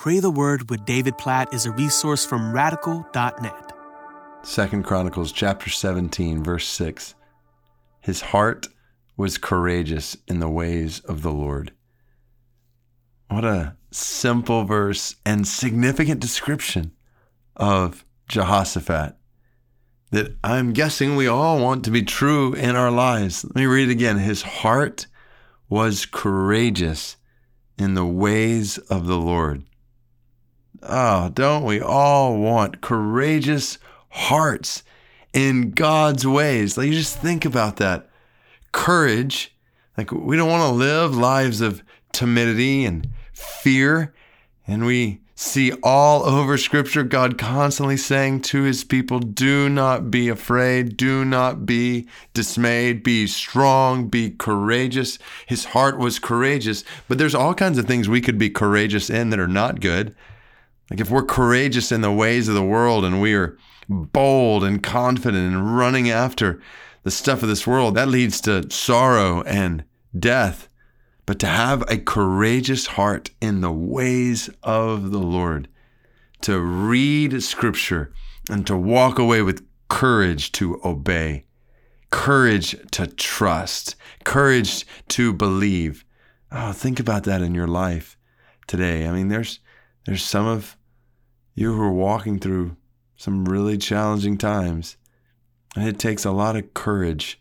Pray 0.00 0.18
the 0.18 0.30
Word 0.30 0.70
with 0.70 0.86
David 0.86 1.18
Platt 1.18 1.52
is 1.52 1.66
a 1.66 1.72
resource 1.72 2.24
from 2.24 2.54
radical.net. 2.54 3.72
Second 4.42 4.84
Chronicles 4.84 5.30
chapter 5.30 5.68
17 5.68 6.42
verse 6.42 6.66
6. 6.68 7.14
His 8.00 8.22
heart 8.22 8.68
was 9.18 9.36
courageous 9.36 10.16
in 10.26 10.40
the 10.40 10.48
ways 10.48 11.00
of 11.00 11.20
the 11.20 11.30
Lord. 11.30 11.72
What 13.28 13.44
a 13.44 13.76
simple 13.90 14.64
verse 14.64 15.16
and 15.26 15.46
significant 15.46 16.18
description 16.18 16.92
of 17.54 18.06
Jehoshaphat 18.26 19.16
that 20.12 20.34
I'm 20.42 20.72
guessing 20.72 21.14
we 21.14 21.26
all 21.26 21.60
want 21.60 21.84
to 21.84 21.90
be 21.90 22.04
true 22.04 22.54
in 22.54 22.74
our 22.74 22.90
lives. 22.90 23.44
Let 23.44 23.54
me 23.54 23.66
read 23.66 23.90
it 23.90 23.92
again. 23.92 24.16
His 24.16 24.40
heart 24.40 25.08
was 25.68 26.06
courageous 26.06 27.18
in 27.76 27.92
the 27.92 28.06
ways 28.06 28.78
of 28.78 29.06
the 29.06 29.18
Lord. 29.18 29.66
Oh, 30.82 31.30
don't 31.30 31.64
we 31.64 31.80
all 31.80 32.38
want 32.38 32.80
courageous 32.80 33.78
hearts 34.10 34.82
in 35.32 35.72
God's 35.72 36.26
ways? 36.26 36.76
Like 36.76 36.88
you 36.88 36.94
just 36.94 37.18
think 37.18 37.44
about 37.44 37.76
that. 37.76 38.08
Courage. 38.72 39.54
Like 39.96 40.12
we 40.12 40.36
don't 40.36 40.50
want 40.50 40.62
to 40.62 40.74
live 40.74 41.16
lives 41.16 41.60
of 41.60 41.82
timidity 42.12 42.84
and 42.84 43.08
fear. 43.32 44.14
And 44.66 44.86
we 44.86 45.20
see 45.34 45.72
all 45.82 46.22
over 46.24 46.58
scripture 46.58 47.02
God 47.02 47.38
constantly 47.38 47.96
saying 47.96 48.42
to 48.42 48.62
his 48.62 48.84
people, 48.84 49.18
do 49.18 49.68
not 49.70 50.10
be 50.10 50.28
afraid, 50.28 50.98
do 50.98 51.24
not 51.24 51.64
be 51.64 52.06
dismayed, 52.34 53.02
be 53.02 53.26
strong, 53.26 54.08
be 54.08 54.30
courageous. 54.30 55.18
His 55.46 55.64
heart 55.66 55.98
was 55.98 56.18
courageous, 56.18 56.84
but 57.08 57.16
there's 57.16 57.34
all 57.34 57.54
kinds 57.54 57.78
of 57.78 57.86
things 57.86 58.08
we 58.08 58.20
could 58.20 58.38
be 58.38 58.50
courageous 58.50 59.08
in 59.08 59.30
that 59.30 59.40
are 59.40 59.48
not 59.48 59.80
good. 59.80 60.14
Like 60.90 61.00
if 61.00 61.10
we're 61.10 61.22
courageous 61.22 61.92
in 61.92 62.00
the 62.00 62.12
ways 62.12 62.48
of 62.48 62.54
the 62.54 62.64
world 62.64 63.04
and 63.04 63.20
we 63.20 63.34
are 63.34 63.56
bold 63.88 64.64
and 64.64 64.82
confident 64.82 65.54
and 65.54 65.76
running 65.76 66.10
after 66.10 66.60
the 67.04 67.10
stuff 67.10 67.42
of 67.42 67.48
this 67.48 67.66
world, 67.66 67.94
that 67.94 68.08
leads 68.08 68.40
to 68.42 68.68
sorrow 68.70 69.42
and 69.42 69.84
death. 70.18 70.68
But 71.26 71.38
to 71.40 71.46
have 71.46 71.82
a 71.88 71.98
courageous 71.98 72.86
heart 72.86 73.30
in 73.40 73.60
the 73.60 73.70
ways 73.70 74.50
of 74.64 75.12
the 75.12 75.18
Lord, 75.18 75.68
to 76.42 76.58
read 76.58 77.40
scripture 77.42 78.12
and 78.50 78.66
to 78.66 78.76
walk 78.76 79.18
away 79.18 79.42
with 79.42 79.64
courage 79.88 80.50
to 80.52 80.80
obey, 80.84 81.44
courage 82.10 82.74
to 82.90 83.06
trust, 83.06 83.94
courage 84.24 84.84
to 85.08 85.32
believe. 85.32 86.04
Oh, 86.50 86.72
think 86.72 86.98
about 86.98 87.24
that 87.24 87.42
in 87.42 87.54
your 87.54 87.68
life 87.68 88.16
today. 88.66 89.06
I 89.06 89.12
mean, 89.12 89.28
there's 89.28 89.60
there's 90.06 90.22
some 90.22 90.46
of 90.46 90.76
you 91.60 91.74
who 91.74 91.82
are 91.82 91.92
walking 91.92 92.38
through 92.38 92.74
some 93.16 93.44
really 93.44 93.76
challenging 93.76 94.38
times. 94.38 94.96
And 95.76 95.86
it 95.86 95.98
takes 95.98 96.24
a 96.24 96.30
lot 96.30 96.56
of 96.56 96.72
courage 96.72 97.38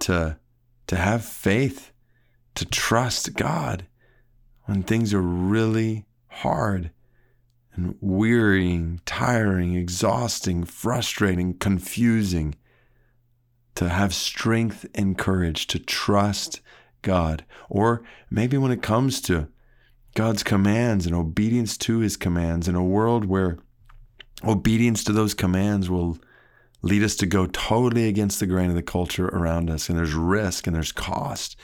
to, 0.00 0.38
to 0.88 0.96
have 0.96 1.24
faith, 1.24 1.90
to 2.54 2.66
trust 2.66 3.34
God 3.34 3.86
when 4.64 4.82
things 4.82 5.14
are 5.14 5.22
really 5.22 6.04
hard 6.28 6.90
and 7.74 7.96
wearying, 8.00 9.00
tiring, 9.06 9.74
exhausting, 9.74 10.64
frustrating, 10.64 11.54
confusing. 11.54 12.54
To 13.76 13.88
have 13.88 14.14
strength 14.14 14.86
and 14.94 15.18
courage 15.18 15.66
to 15.68 15.78
trust 15.78 16.60
God. 17.02 17.44
Or 17.68 18.02
maybe 18.30 18.56
when 18.56 18.70
it 18.70 18.82
comes 18.82 19.20
to 19.22 19.48
God's 20.16 20.42
commands 20.42 21.04
and 21.04 21.14
obedience 21.14 21.76
to 21.76 21.98
his 21.98 22.16
commands 22.16 22.68
in 22.68 22.74
a 22.74 22.82
world 22.82 23.26
where 23.26 23.58
obedience 24.42 25.04
to 25.04 25.12
those 25.12 25.34
commands 25.34 25.90
will 25.90 26.16
lead 26.80 27.02
us 27.02 27.16
to 27.16 27.26
go 27.26 27.44
totally 27.44 28.08
against 28.08 28.40
the 28.40 28.46
grain 28.46 28.70
of 28.70 28.76
the 28.76 28.82
culture 28.82 29.28
around 29.28 29.68
us. 29.68 29.90
And 29.90 29.98
there's 29.98 30.14
risk 30.14 30.66
and 30.66 30.74
there's 30.74 30.90
cost, 30.90 31.54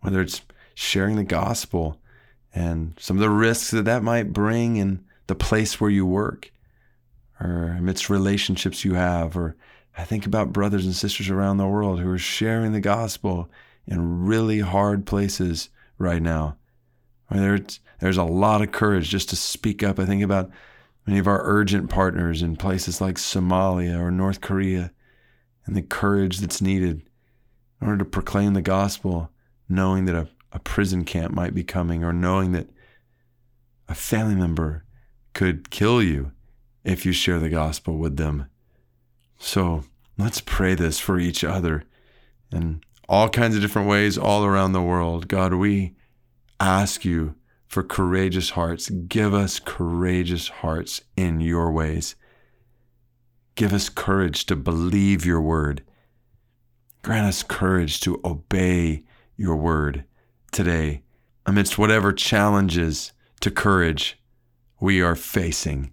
whether 0.00 0.20
it's 0.20 0.42
sharing 0.74 1.14
the 1.14 1.22
gospel 1.22 2.00
and 2.52 2.94
some 2.98 3.18
of 3.18 3.20
the 3.20 3.30
risks 3.30 3.70
that 3.70 3.84
that 3.84 4.02
might 4.02 4.32
bring 4.32 4.74
in 4.74 5.04
the 5.28 5.36
place 5.36 5.80
where 5.80 5.90
you 5.90 6.04
work 6.04 6.50
or 7.40 7.76
amidst 7.78 8.10
relationships 8.10 8.84
you 8.84 8.94
have. 8.94 9.36
Or 9.36 9.54
I 9.96 10.02
think 10.02 10.26
about 10.26 10.52
brothers 10.52 10.86
and 10.86 10.94
sisters 10.94 11.30
around 11.30 11.58
the 11.58 11.68
world 11.68 12.00
who 12.00 12.10
are 12.10 12.18
sharing 12.18 12.72
the 12.72 12.80
gospel 12.80 13.48
in 13.86 14.26
really 14.26 14.58
hard 14.58 15.06
places 15.06 15.68
right 15.98 16.20
now 16.20 16.56
there's, 17.30 17.80
there's 18.00 18.16
a 18.16 18.24
lot 18.24 18.62
of 18.62 18.72
courage 18.72 19.08
just 19.08 19.30
to 19.30 19.36
speak 19.36 19.82
up. 19.82 19.98
I 19.98 20.04
think 20.04 20.22
about 20.22 20.50
many 21.06 21.18
of 21.18 21.26
our 21.26 21.40
urgent 21.42 21.90
partners 21.90 22.42
in 22.42 22.56
places 22.56 23.00
like 23.00 23.16
Somalia 23.16 23.98
or 23.98 24.10
North 24.10 24.40
Korea 24.40 24.92
and 25.66 25.76
the 25.76 25.82
courage 25.82 26.38
that's 26.38 26.60
needed 26.60 27.02
in 27.80 27.86
order 27.88 27.98
to 27.98 28.10
proclaim 28.10 28.54
the 28.54 28.62
gospel, 28.62 29.30
knowing 29.68 30.04
that 30.06 30.14
a, 30.14 30.28
a 30.52 30.58
prison 30.58 31.04
camp 31.04 31.34
might 31.34 31.54
be 31.54 31.64
coming 31.64 32.04
or 32.04 32.12
knowing 32.12 32.52
that 32.52 32.68
a 33.88 33.94
family 33.94 34.34
member 34.34 34.84
could 35.32 35.70
kill 35.70 36.02
you 36.02 36.32
if 36.84 37.04
you 37.04 37.12
share 37.12 37.38
the 37.38 37.48
gospel 37.48 37.98
with 37.98 38.16
them. 38.16 38.46
So 39.38 39.84
let's 40.16 40.40
pray 40.40 40.74
this 40.74 40.98
for 40.98 41.18
each 41.18 41.42
other 41.44 41.84
in 42.52 42.82
all 43.08 43.28
kinds 43.28 43.56
of 43.56 43.62
different 43.62 43.88
ways 43.88 44.16
all 44.16 44.44
around 44.44 44.72
the 44.72 44.82
world. 44.82 45.28
God, 45.28 45.54
we 45.54 45.94
ask 46.60 47.04
you 47.04 47.34
for 47.66 47.82
courageous 47.82 48.50
hearts. 48.50 48.88
Give 48.90 49.34
us 49.34 49.58
courageous 49.58 50.48
hearts 50.48 51.00
in 51.16 51.40
your 51.40 51.72
ways. 51.72 52.14
Give 53.56 53.72
us 53.72 53.88
courage 53.88 54.46
to 54.46 54.56
believe 54.56 55.24
your 55.24 55.40
word. 55.40 55.82
Grant 57.02 57.26
us 57.26 57.42
courage 57.42 58.00
to 58.00 58.20
obey 58.24 59.04
your 59.36 59.56
word 59.56 60.04
today 60.52 61.02
amidst 61.46 61.78
whatever 61.78 62.12
challenges 62.12 63.12
to 63.40 63.50
courage 63.50 64.18
we 64.80 65.02
are 65.02 65.16
facing. 65.16 65.90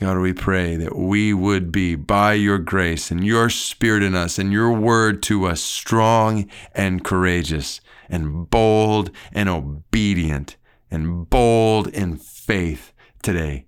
God, 0.00 0.18
we 0.18 0.32
pray 0.32 0.76
that 0.76 0.94
we 0.94 1.34
would 1.34 1.72
be, 1.72 1.96
by 1.96 2.34
your 2.34 2.58
grace 2.58 3.10
and 3.10 3.24
your 3.24 3.50
spirit 3.50 4.04
in 4.04 4.14
us 4.14 4.38
and 4.38 4.52
your 4.52 4.72
word 4.72 5.22
to 5.24 5.46
us, 5.46 5.60
strong 5.60 6.48
and 6.72 7.02
courageous 7.02 7.80
and 8.08 8.48
bold 8.48 9.10
and 9.32 9.48
obedient 9.48 10.56
and 10.90 11.28
bold 11.28 11.88
in 11.88 12.16
faith 12.16 12.92
today. 13.22 13.66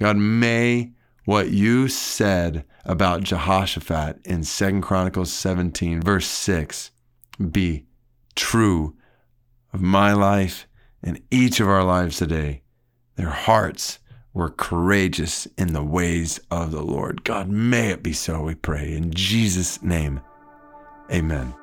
God, 0.00 0.16
may 0.16 0.92
what 1.24 1.50
you 1.50 1.88
said 1.88 2.64
about 2.84 3.22
Jehoshaphat 3.22 4.20
in 4.24 4.42
2 4.42 4.80
Chronicles 4.80 5.32
17, 5.32 6.02
verse 6.02 6.26
6, 6.26 6.90
be 7.50 7.86
true 8.34 8.96
of 9.72 9.80
my 9.80 10.12
life 10.12 10.66
and 11.02 11.20
each 11.30 11.60
of 11.60 11.68
our 11.68 11.84
lives 11.84 12.16
today. 12.18 12.62
Their 13.16 13.30
hearts 13.30 13.98
were 14.34 14.50
courageous 14.50 15.46
in 15.58 15.72
the 15.72 15.84
ways 15.84 16.40
of 16.50 16.70
the 16.70 16.82
Lord. 16.82 17.22
God, 17.24 17.48
may 17.48 17.90
it 17.90 18.02
be 18.02 18.12
so, 18.12 18.42
we 18.42 18.54
pray. 18.54 18.92
In 18.94 19.12
Jesus' 19.12 19.82
name, 19.82 20.20
amen. 21.10 21.54